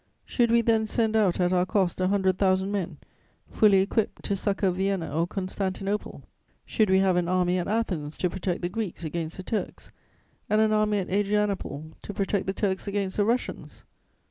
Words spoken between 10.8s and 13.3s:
at Adrianople to protect the Turks against the